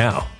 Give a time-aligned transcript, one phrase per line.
[0.00, 0.39] now.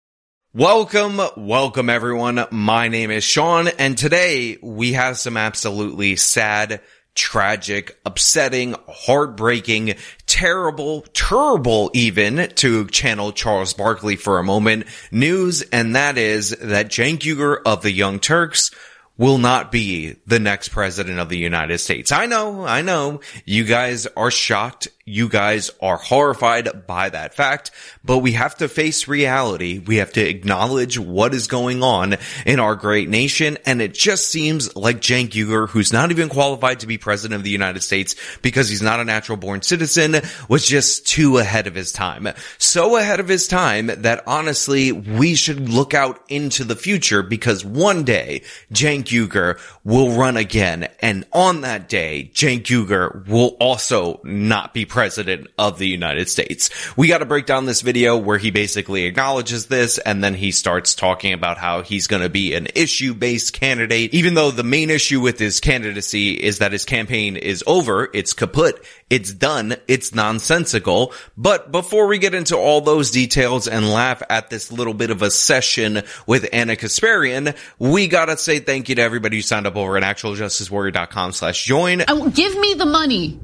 [0.53, 2.45] Welcome, welcome everyone.
[2.51, 6.81] My name is Sean and today we have some absolutely sad,
[7.15, 9.95] tragic, upsetting, heartbreaking,
[10.25, 15.61] terrible, terrible even to channel Charles Barkley for a moment news.
[15.61, 18.71] And that is that Cenk Uygur of the Young Turks
[19.17, 22.11] will not be the next president of the United States.
[22.11, 27.71] I know, I know you guys are shocked you guys are horrified by that fact,
[28.03, 29.79] but we have to face reality.
[29.79, 33.57] We have to acknowledge what is going on in our great nation.
[33.65, 37.43] And it just seems like Cenk Uygur, who's not even qualified to be president of
[37.43, 40.15] the United States because he's not a natural born citizen,
[40.47, 42.27] was just too ahead of his time.
[42.57, 47.65] So ahead of his time that honestly, we should look out into the future because
[47.65, 48.43] one day
[48.73, 50.89] Cenk Uygur will run again.
[51.01, 56.69] And on that day, Cenk Uygur will also not be president of the United States.
[56.97, 60.51] We got to break down this video where he basically acknowledges this and then he
[60.51, 64.63] starts talking about how he's going to be an issue based candidate, even though the
[64.63, 68.09] main issue with his candidacy is that his campaign is over.
[68.13, 68.83] It's kaput.
[69.09, 69.75] It's done.
[69.87, 71.13] It's nonsensical.
[71.37, 75.21] But before we get into all those details and laugh at this little bit of
[75.21, 79.77] a session with Ana Kasparian, we gotta say thank you to everybody who signed up
[79.77, 82.03] over at actualjusticewarrior.com slash join.
[82.09, 83.39] Oh, give me the money.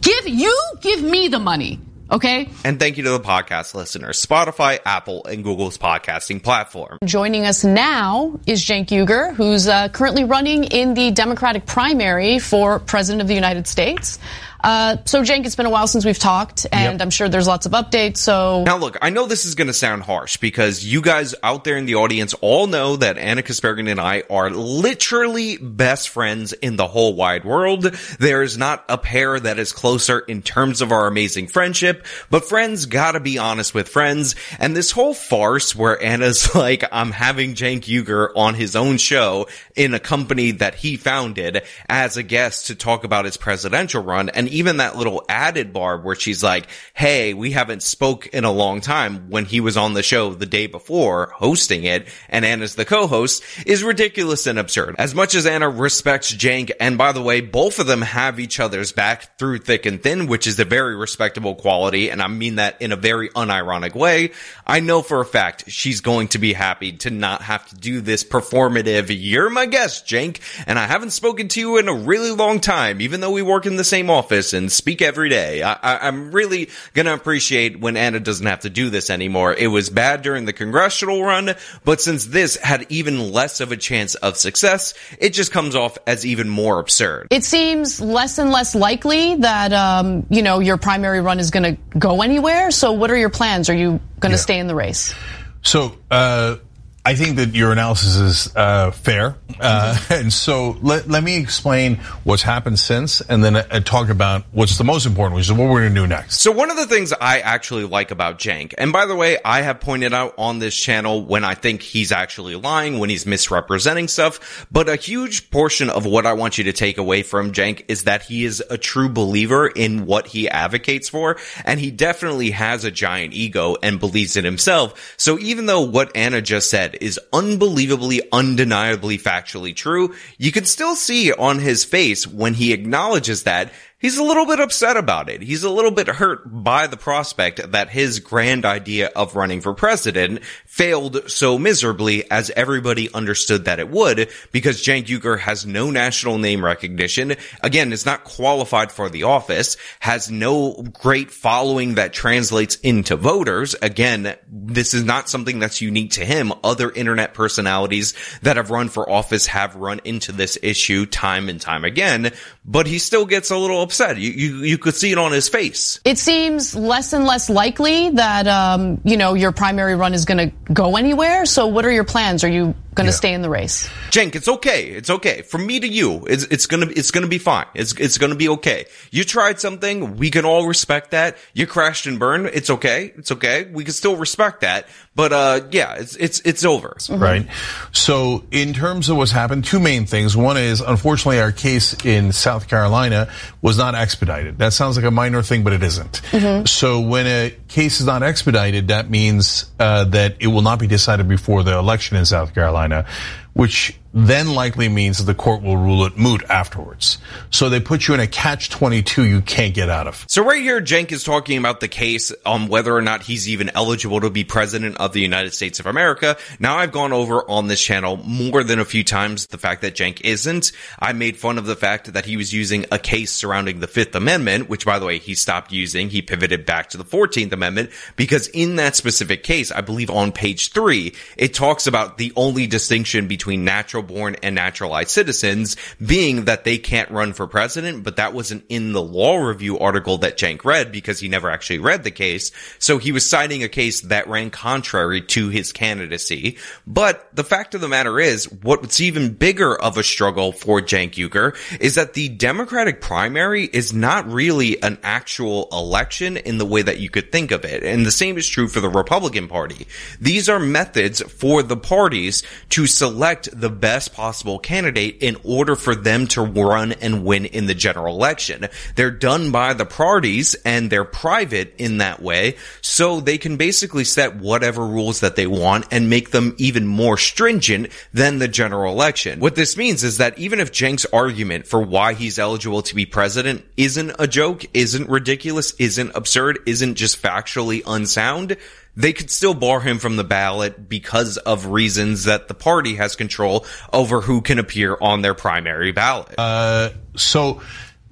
[0.00, 1.80] Give you give me the money.
[2.10, 2.48] Okay.
[2.64, 6.98] And thank you to the podcast listeners, Spotify, Apple, and Google's podcasting platform.
[7.04, 12.80] Joining us now is Cenk Uygur, who's uh, currently running in the Democratic primary for
[12.80, 14.18] President of the United States.
[14.62, 17.02] Uh, so, Cenk, it's been a while since we've talked, and yep.
[17.02, 18.18] I'm sure there's lots of updates.
[18.18, 21.64] So now, look, I know this is going to sound harsh because you guys out
[21.64, 26.52] there in the audience all know that Ana Kasparian and I are literally best friends
[26.52, 27.84] in the whole wide world.
[28.18, 32.86] There's not a pair that is closer in terms of our amazing friendship, but friends
[32.86, 34.34] gotta be honest with friends.
[34.58, 39.48] And this whole farce where Ana's like, I'm having Cenk Uygur on his own show
[39.74, 44.28] in a company that he founded as a guest to talk about his presidential run,
[44.28, 48.52] and even that little added barb where she's like, Hey, we haven't spoke in a
[48.52, 52.74] long time when he was on the show the day before hosting it and Ana's
[52.74, 54.96] the co-host is ridiculous and absurd.
[54.98, 58.60] As much as Ana respects Cenk, and by the way, both of them have each
[58.60, 62.10] other's back through thick and thin, which is a very respectable quality.
[62.10, 64.32] And I mean that in a very unironic way.
[64.66, 68.00] I know for a fact she's going to be happy to not have to do
[68.00, 72.30] this performative, you're my guest, Cenk, and I haven't spoken to you in a really
[72.30, 75.62] long time, even though we work in the same office office and speak every day.
[75.62, 79.52] I, am really gonna appreciate when Ana doesn't have to do this anymore.
[79.52, 81.54] It was bad during the congressional run,
[81.84, 85.98] but since this had even less of a chance of success, it just comes off
[86.06, 87.28] as even more absurd.
[87.30, 91.76] It seems less and less likely that um, you know your primary run is going
[91.76, 92.70] to go anywhere.
[92.70, 93.68] So, what are your plans?
[93.68, 94.36] Are you going to yeah.
[94.36, 95.14] stay in the race?
[95.62, 95.96] So.
[96.10, 96.56] Uh
[97.02, 101.96] I think that your analysis is uh, fair, uh, and so let, let me explain
[102.24, 105.70] what's happened since, and then uh, talk about what's the most important, which is what
[105.70, 106.40] we're going to do next.
[106.40, 109.62] So one of the things I actually like about Cenk, and by the way, I
[109.62, 114.06] have pointed out on this channel when I think he's actually lying, when he's misrepresenting
[114.06, 117.86] stuff, but a huge portion of what I want you to take away from Cenk
[117.88, 122.50] is that he is a true believer in what he advocates for, and he definitely
[122.50, 125.14] has a giant ego and believes in himself.
[125.16, 130.94] So even though what Ana just said is unbelievably, undeniably factually true, you can still
[130.94, 135.42] see on his face when he acknowledges that he's a little bit upset about it.
[135.42, 139.74] He's a little bit hurt by the prospect that his grand idea of running for
[139.74, 145.90] president failed so miserably as everybody understood that it would because Cenk Uygur has no
[145.90, 147.36] national name recognition.
[147.62, 153.76] Again, is not qualified for the office, has no great following that translates into voters.
[153.82, 156.52] Again, this is not something that's unique to him.
[156.64, 161.60] Other internet personalities that have run for office have run into this issue time and
[161.60, 162.32] time again,
[162.64, 164.18] but he still gets a little upset.
[164.18, 166.00] You, you, you could see it on his face.
[166.04, 170.50] It seems less and less likely that, um, you know, your primary run is going
[170.50, 171.46] to go anywhere.
[171.46, 172.44] So what are your plans?
[172.44, 173.16] Are you going to yeah.
[173.16, 173.88] stay in the race.
[174.10, 174.86] Cenk, it's okay.
[174.86, 175.42] It's okay.
[175.42, 177.66] From me to you, it's, it's gonna, it's gonna be fine.
[177.74, 178.86] It's, it's gonna be okay.
[179.10, 180.16] You tried something.
[180.16, 181.36] We can all respect that.
[181.54, 182.46] You crashed and burned.
[182.46, 183.12] It's okay.
[183.16, 183.70] It's okay.
[183.72, 184.88] We can still respect that.
[185.16, 186.90] But, uh, yeah, it's, it's, it's over.
[186.98, 187.22] Mm-hmm.
[187.22, 187.46] Right.
[187.92, 190.36] So in terms of what's happened, two main things.
[190.36, 193.28] One is, unfortunately, our case in South Carolina
[193.60, 194.58] was not expedited.
[194.58, 196.22] That sounds like a minor thing, but it isn't.
[196.30, 196.66] Mm-hmm.
[196.66, 200.86] So when a case is not expedited, that means, uh, that it will not be
[200.86, 203.04] decided before the election in South Carolina,
[203.52, 207.18] which then likely means that the court will rule it moot afterwards.
[207.50, 210.24] So they put you in a catch 22 you can't get out of.
[210.28, 213.70] So right here, Cenk is talking about the case on whether or not he's even
[213.74, 216.36] eligible to be president of the United States of America.
[216.58, 219.94] Now I've gone over on this channel more than a few times the fact that
[219.94, 220.72] Cenk isn't.
[220.98, 224.14] I made fun of the fact that he was using a case surrounding the Fifth
[224.14, 226.10] Amendment, which by the way, he stopped using.
[226.10, 230.32] He pivoted back to the 14th Amendment because in that specific case, I believe on
[230.32, 235.76] page three, it talks about the only distinction between natural natural born and naturalized citizens,
[236.04, 240.18] being that they can't run for president, but that wasn't in the law review article
[240.18, 242.52] that Cenk read because he never actually read the case.
[242.78, 246.58] So he was citing a case that ran contrary to his candidacy.
[246.86, 251.14] But the fact of the matter is, what's even bigger of a struggle for Cenk
[251.14, 256.82] Uygur is that the Democratic primary is not really an actual election in the way
[256.82, 257.82] that you could think of it.
[257.82, 259.86] And the same is true for the Republican Party.
[260.20, 265.94] These are methods for the parties to select the best possible candidate in order for
[265.94, 268.66] them to run and win in the general election.
[268.96, 272.56] They're done by the parties and they're private in that way.
[272.80, 277.16] So they can basically set whatever rules that they want and make them even more
[277.16, 279.40] stringent than the general election.
[279.40, 283.06] What this means is that even if Cenks' argument for why he's eligible to be
[283.06, 288.56] president isn't a joke, isn't ridiculous, isn't absurd, isn't just factually unsound,
[289.00, 293.16] they could still bar him from the ballot because of reasons that the party has
[293.16, 296.34] control over who can appear on their primary ballot.
[296.38, 297.62] Uh, so,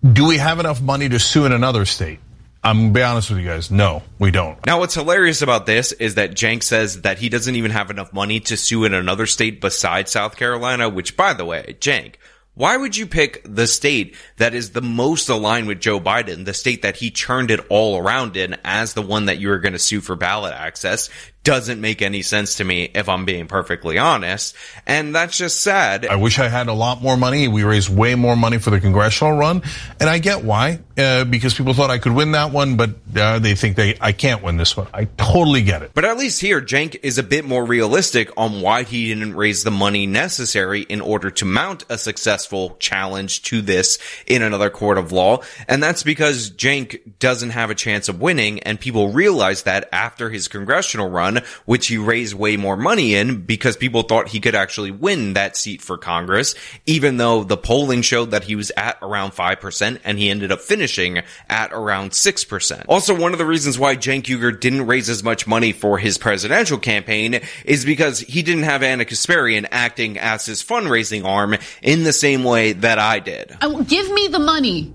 [0.04, 2.20] do we have enough money to sue in another state?
[2.62, 3.70] I'm gonna be honest with you guys.
[3.70, 4.64] No, we don't.
[4.66, 8.12] Now, what's hilarious about this is that Cenk says that he doesn't even have enough
[8.12, 12.14] money to sue in another state besides South Carolina, which, by the way, Cenk,
[12.58, 16.52] why would you pick the state that is the most aligned with Joe Biden, the
[16.52, 19.74] state that he churned it all around in as the one that you were going
[19.74, 21.08] to sue for ballot access?
[21.44, 24.54] Doesn't make any sense to me if I'm being perfectly honest.
[24.86, 26.04] And that's just sad.
[26.04, 27.48] I wish I had a lot more money.
[27.48, 29.62] We raised way more money for the congressional run.
[29.98, 33.38] And I get why, uh, because people thought I could win that one, but uh,
[33.38, 34.88] they think they I can't win this one.
[34.92, 35.92] I totally get it.
[35.94, 39.64] But at least here, Cenk is a bit more realistic on why he didn't raise
[39.64, 44.98] the money necessary in order to mount a successful challenge to this in another court
[44.98, 45.40] of law.
[45.66, 50.30] And that's because Cenk doesn't have a chance of winning, and people realize that after
[50.30, 51.27] his congressional run
[51.64, 55.56] which he raised way more money in because people thought he could actually win that
[55.56, 56.54] seat for Congress,
[56.86, 60.60] even though the polling showed that he was at around 5% and he ended up
[60.60, 62.84] finishing at around 6%.
[62.88, 66.18] Also, one of the reasons why Cenk Uygur didn't raise as much money for his
[66.18, 72.02] presidential campaign is because he didn't have Ana Kasparian acting as his fundraising arm in
[72.02, 73.56] the same way that I did.
[73.62, 74.92] Oh, give me the money.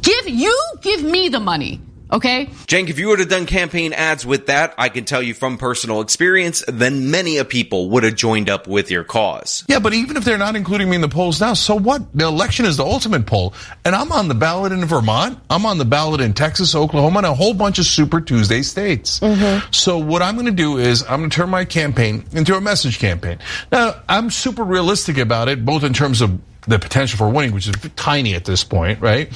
[0.00, 1.80] Give you give me the money.
[2.12, 2.46] Okay?
[2.66, 5.58] Cenk, if you would have done campaign ads with that, I can tell you from
[5.58, 9.64] personal experience, then many a people would have joined up with your cause.
[9.68, 12.02] Yeah, but even if they're not including me in the polls now, so what?
[12.14, 13.54] The election is the ultimate poll.
[13.84, 15.38] And I'm on the ballot in Vermont.
[15.50, 19.20] I'm on the ballot in Texas, Oklahoma, and a whole bunch of Super Tuesday states.
[19.20, 19.70] Mm-hmm.
[19.72, 22.60] So what I'm going to do is I'm going to turn my campaign into a
[22.60, 23.38] message campaign.
[23.72, 27.68] Now, I'm super realistic about it, both in terms of the potential for winning, which
[27.68, 29.30] is tiny at this point, right?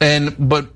[0.00, 0.68] And, but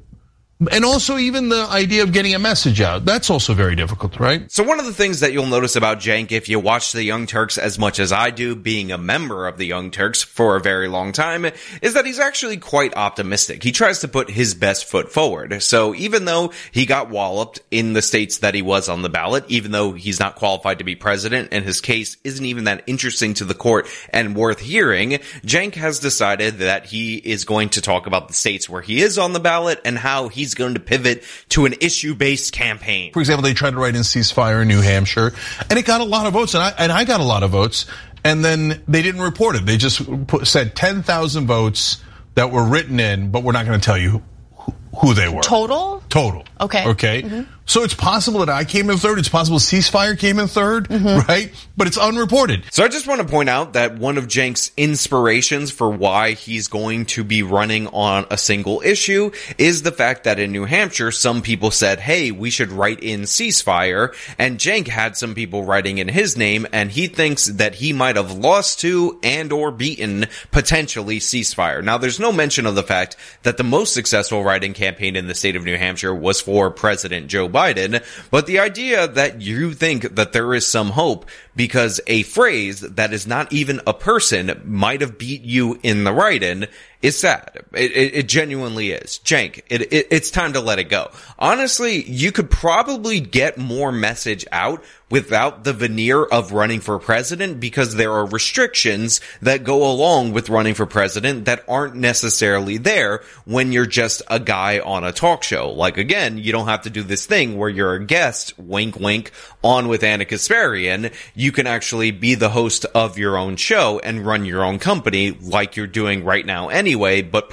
[0.70, 3.04] and also even the idea of getting a message out.
[3.04, 4.50] That's also very difficult, right?
[4.50, 7.26] So one of the things that you'll notice about Cenk if you watch the Young
[7.26, 10.60] Turks as much as I do, being a member of the Young Turks for a
[10.60, 11.46] very long time,
[11.80, 13.62] is that he's actually quite optimistic.
[13.62, 15.62] He tries to put his best foot forward.
[15.62, 19.44] So even though he got walloped in the states that he was on the ballot,
[19.48, 23.34] even though he's not qualified to be president and his case isn't even that interesting
[23.34, 25.10] to the court and worth hearing,
[25.44, 29.18] Cenk has decided that he is going to talk about the states where he is
[29.18, 33.12] on the ballot and how he's he's going to pivot to an issue-based campaign.
[33.12, 35.32] For example, they tried to write in ceasefire in New Hampshire,
[35.70, 37.50] and it got a lot of votes, and I, and I got a lot of
[37.50, 37.86] votes,
[38.24, 39.66] and then they didn't report it.
[39.66, 42.02] They just put, said 10,000 votes
[42.34, 44.22] that were written in, but we're not going to tell you
[44.56, 45.42] who, who they were.
[45.42, 46.02] Total?
[46.08, 46.44] Total.
[46.60, 46.86] Okay.
[46.88, 47.22] Okay.
[47.22, 47.42] Mm-hmm.
[47.64, 49.18] So it's possible that I came in third.
[49.18, 51.28] It's possible ceasefire came in 3rd Mm-hmm.
[51.28, 51.52] right?
[51.76, 52.64] But it's unreported.
[52.70, 56.68] So I just want to point out that one of Cenk's inspirations for why he's
[56.68, 61.10] going to be running on a single issue is the fact that in New Hampshire,
[61.12, 65.98] some people said, hey, we should write in ceasefire, and Cenk had some people writing
[65.98, 70.26] in his name, and he thinks that he might have lost to and or beaten
[70.50, 71.82] potentially ceasefire.
[71.82, 75.34] Now, there's no mention of the fact that the most successful writing campaign in the
[75.34, 80.14] state of New Hampshire was for President Joe Biden, but the idea that you think
[80.14, 85.00] that there is some hope because a phrase that is not even a person might
[85.00, 86.66] have beat you in the write-in
[87.02, 87.64] is sad.
[87.72, 89.20] It, it, it genuinely is.
[89.24, 91.10] Cenk, it, it, it's time to let it go.
[91.38, 97.60] Honestly, you could probably get more message out without the veneer of running for president
[97.60, 103.22] because there are restrictions that go along with running for president that aren't necessarily there
[103.44, 105.70] when you're just a guy on a talk show.
[105.70, 109.32] Like again, you don't have to do this thing where you're a guest, wink wink,
[109.62, 111.12] on with Ana Kasparian.
[111.50, 115.74] Can actually be the host of your own show and run your own company like
[115.76, 117.52] you're doing right now anyway, but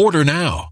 [0.00, 0.69] Order now.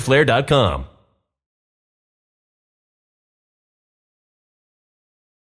[0.00, 0.86] www.fighterflare.com.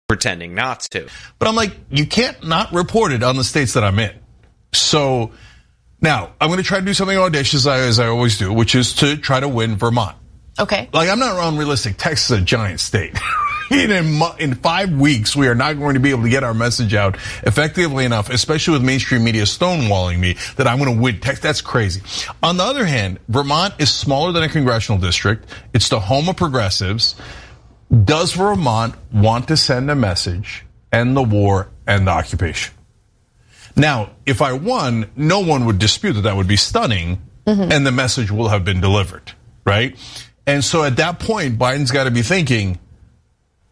[0.06, 1.08] pretending not to.
[1.38, 4.12] But I'm like, you can't not report it on the states that I'm in.
[4.72, 5.32] So
[6.00, 8.94] now I'm going to try to do something audacious as I always do, which is
[8.96, 10.16] to try to win Vermont.
[10.58, 10.88] Okay.
[10.92, 11.96] Like I'm not unrealistic.
[11.96, 13.18] Texas is a giant state.
[13.70, 16.94] in, in five weeks, we are not going to be able to get our message
[16.94, 21.42] out effectively enough, especially with mainstream media stonewalling me, that I'm going to win Texas.
[21.42, 22.02] That's crazy.
[22.42, 25.48] On the other hand, Vermont is smaller than a congressional district.
[25.72, 27.16] It's the home of progressives.
[28.04, 32.74] Does Vermont want to send a message, end the war, end the occupation?
[33.76, 37.72] Now, if I won, no one would dispute that that would be stunning mm-hmm.
[37.72, 39.32] and the message will have been delivered,
[39.64, 39.96] right?
[40.46, 42.78] And so at that point, Biden's got to be thinking,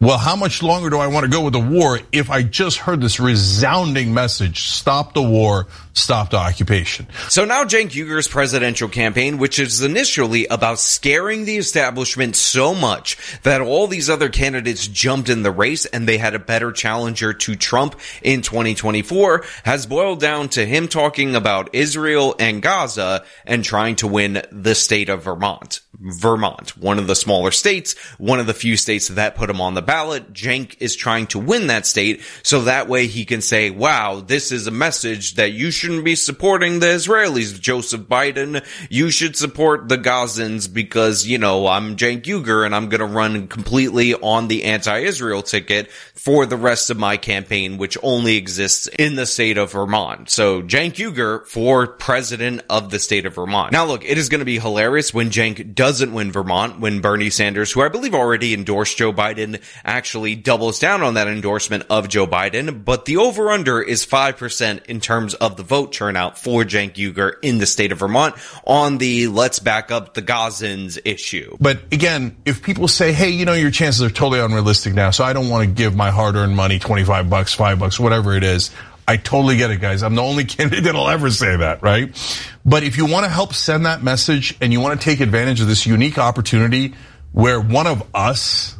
[0.03, 2.77] well, how much longer do I want to go with the war if I just
[2.77, 7.07] heard this resounding message, stop the war, stop the occupation?
[7.29, 13.17] So now Cenk Uygur's presidential campaign, which is initially about scaring the establishment so much
[13.43, 17.33] that all these other candidates jumped in the race and they had a better challenger
[17.33, 23.63] to Trump in 2024, has boiled down to him talking about Israel and Gaza and
[23.63, 25.81] trying to win the state of Vermont.
[25.99, 29.73] Vermont, one of the smaller states, one of the few states that put him on
[29.73, 30.33] the ballot.
[30.33, 34.51] Cenk is trying to win that state so that way he can say, wow, this
[34.51, 38.65] is a message that you shouldn't be supporting the Israelis, Joseph Biden.
[38.89, 43.05] You should support the Gazans because, you know, I'm Cenk Uygur and I'm going to
[43.05, 48.87] run completely on the anti-Israel ticket for the rest of my campaign, which only exists
[48.87, 50.29] in the state of Vermont.
[50.29, 53.73] So Cenk Uygur for president of the state of Vermont.
[53.73, 57.29] Now look, it is going to be hilarious when does doesn't win Vermont, when Bernie
[57.29, 62.07] Sanders, who I believe already endorsed Joe Biden, actually doubles down on that endorsement of
[62.07, 62.85] Joe Biden.
[62.85, 67.33] But the over under is 5% in terms of the vote turnout for Cenk Uygur
[67.41, 71.57] in the state of Vermont on the let's back up the Gazans issue.
[71.59, 75.23] But again, if people say, hey, you know, your chances are totally unrealistic now, so
[75.23, 78.43] I don't want to give my hard earned money, 25 bucks, five bucks, whatever it
[78.43, 78.71] is.
[79.05, 80.01] I totally get it, guys.
[80.01, 82.15] I'm the only candidate that'll ever say that, right?
[82.63, 85.59] But if you want to help send that message and you want to take advantage
[85.59, 86.93] of this unique opportunity
[87.33, 88.77] where one of us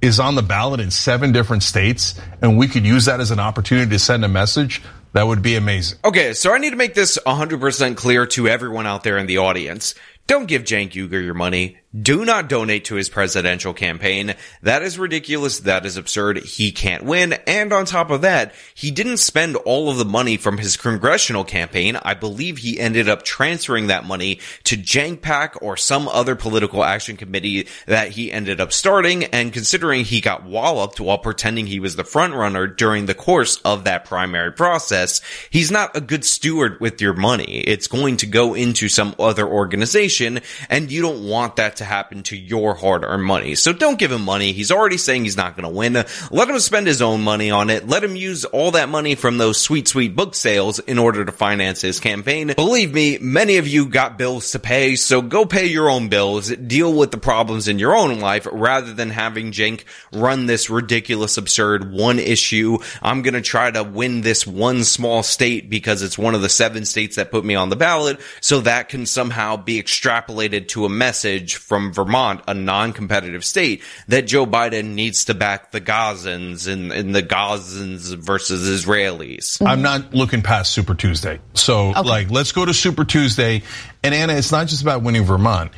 [0.00, 3.38] is on the ballot in seven different states and we could use that as an
[3.38, 4.80] opportunity to send a message,
[5.12, 5.98] that would be amazing.
[6.04, 9.38] Okay, so I need to make this 100% clear to everyone out there in the
[9.38, 9.94] audience.
[10.26, 11.79] Don't give Cenk Uygur your money.
[11.98, 14.36] Do not donate to his presidential campaign.
[14.62, 15.58] That is ridiculous.
[15.58, 16.38] That is absurd.
[16.38, 17.32] He can't win.
[17.48, 21.42] And on top of that, he didn't spend all of the money from his congressional
[21.42, 21.96] campaign.
[21.96, 26.84] I believe he ended up transferring that money to Cenk PAC or some other political
[26.84, 29.24] action committee that he ended up starting.
[29.24, 33.56] And considering he got walloped while pretending he was the front runner during the course
[33.64, 37.64] of that primary process, he's not a good steward with your money.
[37.66, 42.22] It's going to go into some other organization and you don't want that to happen
[42.24, 43.54] to your hard earned money.
[43.54, 44.52] So don't give him money.
[44.52, 45.94] He's already saying he's not going to win.
[46.30, 47.88] Let him spend his own money on it.
[47.88, 51.32] Let him use all that money from those sweet, sweet book sales in order to
[51.32, 52.52] finance his campaign.
[52.54, 56.48] Believe me, many of you got bills to pay, so go pay your own bills.
[56.50, 61.38] Deal with the problems in your own life rather than having Cenk run this ridiculous,
[61.38, 62.78] absurd one issue.
[63.02, 66.48] I'm going to try to win this one small state because it's one of the
[66.48, 68.20] seven states that put me on the ballot.
[68.40, 74.22] So that can somehow be extrapolated to a message from Vermont, a non-competitive state, that
[74.22, 79.64] Joe Biden needs to back the Gazans and, and the Gazans versus Israelis.
[79.64, 81.38] I'm not looking past Super Tuesday.
[81.54, 82.00] So okay.
[82.02, 83.62] like, let's go to Super Tuesday.
[84.02, 85.70] And Ana, it's not just about winning Vermont.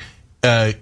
[0.42, 0.72] Uh,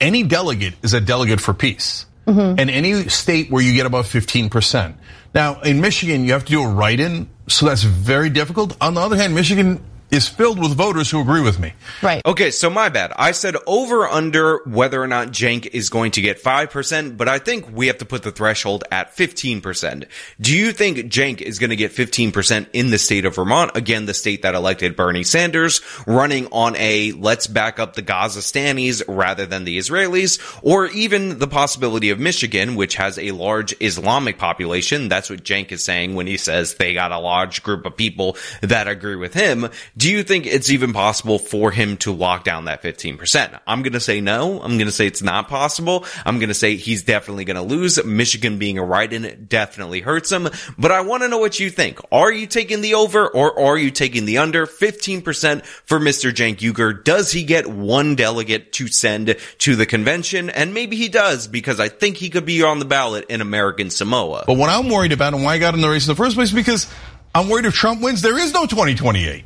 [0.00, 2.06] any delegate is a delegate for peace.
[2.26, 2.58] Mm-hmm.
[2.58, 4.94] And any state where you get above 15%.
[5.32, 8.76] Now, in Michigan, you have to do a write-in, so that's very difficult.
[8.80, 11.72] On the other hand, Michigan is filled with voters who agree with me.
[12.02, 12.22] Right.
[12.26, 13.12] Okay, so my bad.
[13.16, 17.38] I said over under whether or not Cenk is going to get 5%, but I
[17.38, 20.06] think we have to put the threshold at 15%.
[20.40, 23.72] Do you think Cenk is going to get 15% in the state of Vermont?
[23.74, 29.02] Again, the state that elected Bernie Sanders, running on a let's back up the Gazastanis
[29.06, 34.38] rather than the Israelis, or even the possibility of Michigan, which has a large Islamic
[34.38, 35.08] population.
[35.08, 38.36] That's what Cenk is saying when he says they got a large group of people
[38.60, 39.68] that agree with him.
[40.00, 43.60] Do you think it's even possible for him to lock down that 15%?
[43.66, 44.62] I'm going to say no.
[44.62, 46.06] I'm going to say it's not possible.
[46.24, 48.02] I'm going to say he's definitely going to lose.
[48.02, 52.00] Michigan being a write-in definitely hurts him, but I want to know what you think.
[52.10, 54.66] Are you taking the over or are you taking the under?
[54.66, 56.32] 15% for Mr.
[56.32, 57.04] Cenk Uygur.
[57.04, 60.48] Does he get one delegate to send to the convention?
[60.48, 63.90] And maybe he does because I think he could be on the ballot in American
[63.90, 64.44] Samoa.
[64.46, 66.36] But what I'm worried about and why I got in the race in the first
[66.36, 66.90] place because
[67.34, 69.44] I'm worried if Trump wins, there is no 2028.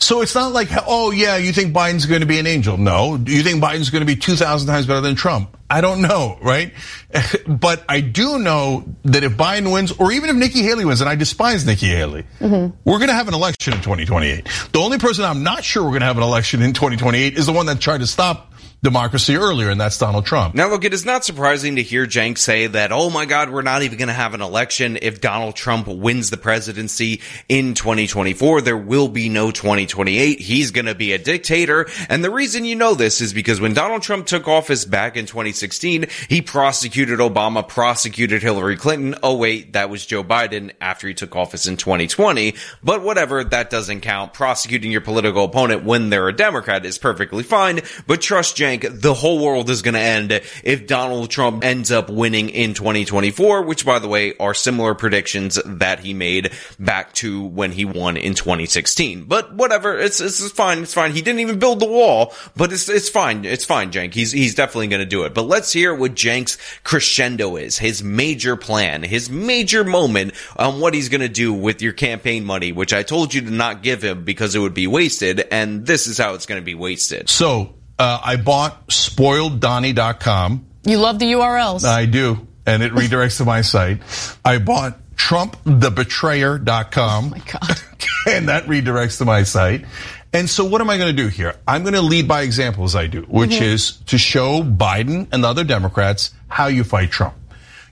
[0.00, 2.76] So it's not like, oh yeah, you think Biden's going to be an angel?
[2.76, 3.16] No.
[3.16, 5.56] Do you think Biden's going to be 2,000 times better than Trump?
[5.70, 6.72] I don't know, right?
[7.46, 11.10] but I do know that if Biden wins, or even if Nikki Haley wins, and
[11.10, 12.74] I despise Nikki Haley, mm-hmm.
[12.84, 14.48] we're going to have an election in 2028.
[14.72, 17.46] The only person I'm not sure we're going to have an election in 2028 is
[17.46, 18.47] the one that tried to stop
[18.82, 20.54] democracy earlier, and that's Donald Trump.
[20.54, 23.62] Now, look, it is not surprising to hear Cenk say that, oh my God, we're
[23.62, 28.60] not even going to have an election if Donald Trump wins the presidency in 2024.
[28.60, 30.38] There will be no 2028.
[30.38, 31.88] He's going to be a dictator.
[32.08, 35.26] And the reason you know this is because when Donald Trump took office back in
[35.26, 39.16] 2016, he prosecuted Obama, prosecuted Hillary Clinton.
[39.22, 42.54] Oh wait, that was Joe Biden after he took office in 2020.
[42.82, 44.34] But whatever, that doesn't count.
[44.34, 47.80] Prosecuting your political opponent when they're a Democrat is perfectly fine.
[48.06, 52.10] But trust Cenk, the whole world is going to end if Donald Trump ends up
[52.10, 57.44] winning in 2024, which by the way are similar predictions that he made back to
[57.44, 59.24] when he won in 2016.
[59.24, 60.82] But whatever, it's, it's fine.
[60.82, 61.12] It's fine.
[61.12, 63.44] He didn't even build the wall, but it's, it's fine.
[63.44, 64.14] It's fine, Cenk.
[64.14, 65.34] He's, he's definitely going to do it.
[65.34, 70.94] But let's hear what Cenk's crescendo is, his major plan, his major moment on what
[70.94, 74.02] he's going to do with your campaign money, which I told you to not give
[74.02, 75.46] him because it would be wasted.
[75.50, 77.30] And this is how it's going to be wasted.
[77.30, 80.66] So, I bought spoileddonnie.com.
[80.84, 81.84] You love the URLs.
[81.84, 82.46] I do.
[82.64, 84.00] And it redirects to my site.
[84.44, 87.24] I bought trumpthebetrayer.com.
[87.24, 87.80] Oh my God.
[88.26, 89.84] and that redirects to my site.
[90.32, 91.56] And so what am I going to do here?
[91.66, 93.64] I'm going to lead by example as I do, which mm-hmm.
[93.64, 97.34] is to show Biden and the other Democrats how you fight Trump.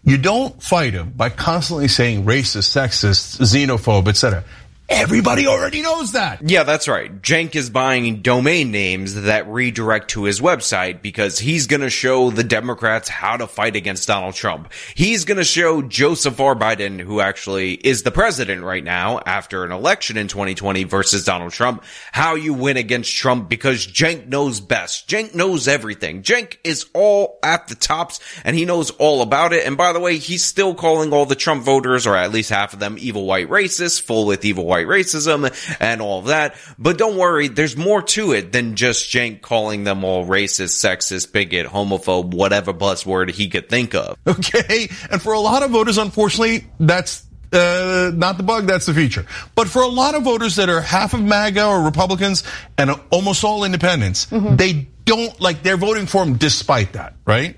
[0.05, 4.45] You don't fight him by constantly saying racist, sexist, xenophobe, etc.
[4.89, 6.49] Everybody already knows that.
[6.49, 7.21] Yeah, that's right.
[7.21, 12.31] Cenk is buying domain names that redirect to his website because he's going to show
[12.31, 14.73] the Democrats how to fight against Donald Trump.
[14.95, 16.55] He's going to show Joseph R.
[16.55, 21.53] Biden, who actually is the president right now after an election in 2020 versus Donald
[21.53, 25.09] Trump, how you win against Trump because Cenk knows best.
[25.09, 26.23] Cenk knows everything.
[26.23, 29.67] Cenk is all at the tops and he knows all about it.
[29.67, 32.73] And by the way, he's still calling all the Trump voters, or at least half
[32.73, 36.55] of them, evil white racists, full with evil white white racism and all of that.
[36.79, 41.33] But don't worry, there's more to it than just Cenk calling them all racist, sexist,
[41.33, 44.17] bigot, homophobe, whatever buzzword he could think of.
[44.37, 44.89] Okay.
[45.11, 49.25] And for a lot of voters, unfortunately, that's uh, not the bug, that's the feature.
[49.55, 52.45] But for a lot of voters that are half of MAGA or Republicans
[52.77, 54.57] and almost all independents, mm-hmm.
[54.57, 57.57] they don't like they're voting for him despite that, right?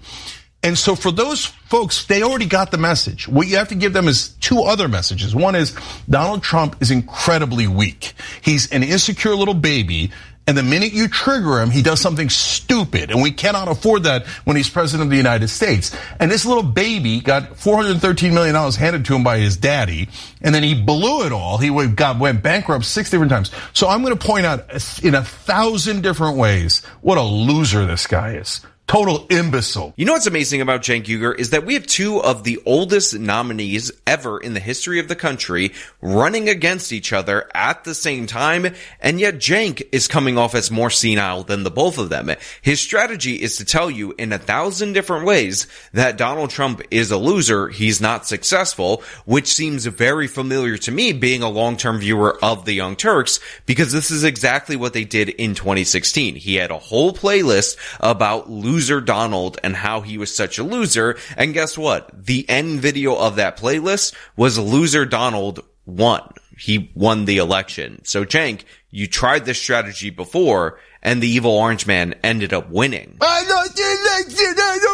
[0.63, 3.29] And so for those folks, they already got the message.
[3.29, 5.35] What you have to give them is two other messages.
[5.35, 5.77] One is
[6.09, 8.13] Donald Trump is incredibly weak.
[8.43, 10.11] He's an insecure little baby.
[10.49, 13.11] And the minute you trigger him, he does something stupid.
[13.11, 15.95] And we cannot afford that when he's president of the United States.
[16.19, 20.09] And this little baby got $413 million handed to him by his daddy.
[20.41, 21.59] And then he blew it all.
[21.59, 23.53] He got, went bankrupt six different times.
[23.75, 24.71] So I'm going to point out
[25.05, 29.93] in a thousand different ways what a loser this guy is total imbecile.
[29.97, 33.19] You know what's amazing about Cenk Uygur is that we have two of the oldest
[33.19, 38.27] nominees ever in the history of the country running against each other at the same
[38.27, 42.31] time, and yet Cenk is coming off as more senile than the both of them.
[42.63, 47.11] His strategy is to tell you in a thousand different ways that Donald Trump is
[47.11, 52.43] a loser, he's not successful, which seems very familiar to me being a long-term viewer
[52.43, 56.37] of the Young Turks, because this is exactly what they did in 2016.
[56.37, 60.63] He had a whole playlist about losing loser Donald and how he was such a
[60.63, 61.19] loser.
[61.37, 62.11] And guess what?
[62.27, 66.23] The end video of that playlist was loser Donald won.
[66.57, 68.05] He won the election.
[68.05, 73.17] So Cenk, you tried this strategy before and the evil orange man ended up winning.
[74.55, 74.88] I don't.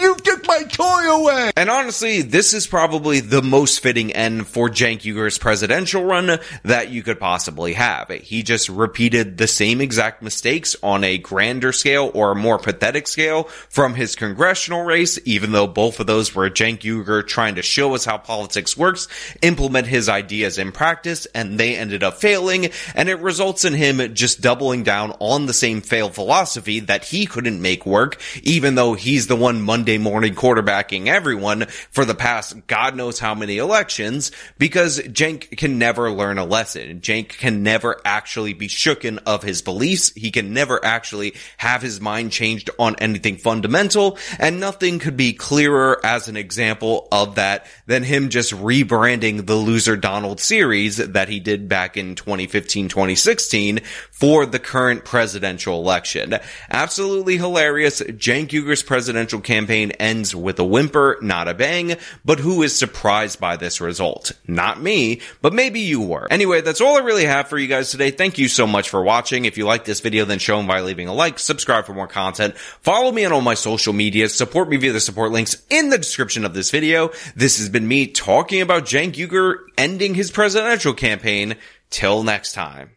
[0.00, 1.50] You took my toy away.
[1.56, 6.90] And honestly, this is probably the most fitting end for Cenk Uygur's presidential run that
[6.90, 8.08] you could possibly have.
[8.10, 13.08] He just repeated the same exact mistakes on a grander scale or a more pathetic
[13.08, 17.62] scale from his congressional race, even though both of those were Cenk Uygur trying to
[17.62, 19.08] show us how politics works,
[19.42, 24.14] implement his ideas in practice, and they ended up failing, and it results in him
[24.14, 28.83] just doubling down on the same failed philosophy that he couldn't make work, even though
[28.92, 34.30] he's the one Monday morning quarterbacking everyone for the past God knows how many elections,
[34.58, 37.00] because Cenk can never learn a lesson.
[37.00, 40.12] Cenk can never actually be shooken of his beliefs.
[40.14, 45.32] He can never actually have his mind changed on anything fundamental, and nothing could be
[45.32, 51.28] clearer as an example of that than him just rebranding the Loser Donald series that
[51.28, 56.38] he did back in 2015, 2016 for the current presidential election.
[56.68, 58.00] Absolutely hilarious.
[58.00, 63.56] Cenk Presidential campaign ends with a whimper, not a bang, but who is surprised by
[63.56, 64.32] this result?
[64.46, 66.26] Not me, but maybe you were.
[66.30, 68.10] Anyway, that's all I really have for you guys today.
[68.10, 69.44] Thank you so much for watching.
[69.44, 72.08] If you like this video, then show them by leaving a like, subscribe for more
[72.08, 75.90] content, follow me on all my social media, support me via the support links in
[75.90, 77.10] the description of this video.
[77.36, 81.56] This has been me talking about Cenk Uygur ending his presidential campaign.
[81.90, 82.96] Till next time.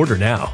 [0.01, 0.53] Order now.